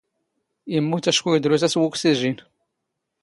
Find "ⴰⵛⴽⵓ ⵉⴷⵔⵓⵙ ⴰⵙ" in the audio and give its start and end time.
1.11-1.73